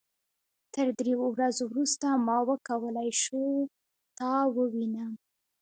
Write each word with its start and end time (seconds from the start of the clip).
تر 0.73 0.87
دریو 0.97 1.21
ورځو 1.35 1.63
وروسته 1.67 2.07
ما 2.25 2.37
وکولای 2.49 3.09
شو 3.21 3.45
تا 4.17 4.31
ووينم. 4.55 5.11